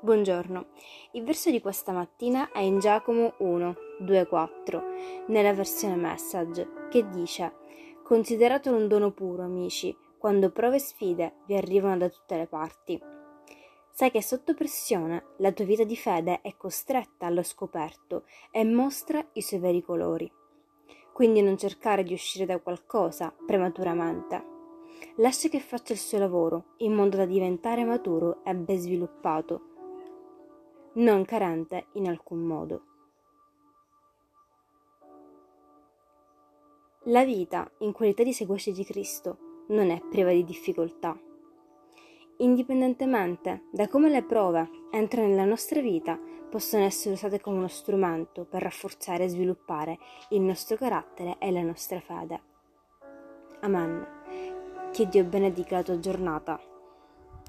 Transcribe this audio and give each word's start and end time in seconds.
Buongiorno, 0.00 0.66
il 1.12 1.24
verso 1.24 1.50
di 1.50 1.60
questa 1.60 1.90
mattina 1.90 2.52
è 2.52 2.60
in 2.60 2.78
Giacomo 2.78 3.34
1, 3.38 3.76
2, 3.98 4.26
4, 4.28 4.82
nella 5.26 5.52
versione 5.52 5.96
message, 5.96 6.86
che 6.88 7.08
dice 7.08 7.52
Consideratelo 8.04 8.76
un 8.76 8.86
dono 8.86 9.10
puro, 9.10 9.42
amici, 9.42 9.94
quando 10.16 10.50
prove 10.50 10.76
e 10.76 10.78
sfide 10.78 11.38
vi 11.46 11.56
arrivano 11.56 11.96
da 11.96 12.08
tutte 12.08 12.36
le 12.36 12.46
parti. 12.46 13.02
Sai 13.90 14.12
che 14.12 14.22
sotto 14.22 14.54
pressione 14.54 15.30
la 15.38 15.50
tua 15.50 15.64
vita 15.64 15.82
di 15.82 15.96
fede 15.96 16.42
è 16.42 16.56
costretta 16.56 17.26
allo 17.26 17.42
scoperto 17.42 18.22
e 18.52 18.64
mostra 18.64 19.20
i 19.32 19.42
suoi 19.42 19.58
veri 19.58 19.82
colori. 19.82 20.30
Quindi 21.12 21.42
non 21.42 21.58
cercare 21.58 22.04
di 22.04 22.12
uscire 22.12 22.46
da 22.46 22.60
qualcosa 22.60 23.34
prematuramente 23.44 24.56
Lascia 25.16 25.48
che 25.48 25.60
faccia 25.60 25.92
il 25.92 25.98
suo 25.98 26.18
lavoro 26.18 26.74
in 26.78 26.92
modo 26.92 27.16
da 27.16 27.24
diventare 27.24 27.84
maturo 27.84 28.44
e 28.44 28.54
ben 28.54 28.78
sviluppato, 28.78 29.77
non 30.94 31.24
carente 31.24 31.86
in 31.92 32.08
alcun 32.08 32.40
modo. 32.40 32.82
La 37.04 37.24
vita 37.24 37.70
in 37.78 37.92
qualità 37.92 38.22
di 38.22 38.32
seguace 38.32 38.72
di 38.72 38.84
Cristo 38.84 39.64
non 39.68 39.90
è 39.90 40.00
priva 40.10 40.30
di 40.30 40.44
difficoltà. 40.44 41.18
Indipendentemente 42.38 43.64
da 43.72 43.88
come 43.88 44.10
le 44.10 44.22
prove 44.22 44.68
entrano 44.90 45.28
nella 45.28 45.44
nostra 45.44 45.80
vita, 45.80 46.18
possono 46.48 46.84
essere 46.84 47.14
usate 47.14 47.40
come 47.40 47.58
uno 47.58 47.68
strumento 47.68 48.44
per 48.44 48.62
rafforzare 48.62 49.24
e 49.24 49.28
sviluppare 49.28 49.98
il 50.30 50.40
nostro 50.40 50.76
carattere 50.76 51.36
e 51.38 51.50
la 51.50 51.62
nostra 51.62 52.00
fede. 52.00 52.40
Amen. 53.60 54.06
Che 54.92 55.08
Dio 55.08 55.24
benedica 55.24 55.76
la 55.76 55.82
tua 55.82 55.98
giornata. 55.98 56.60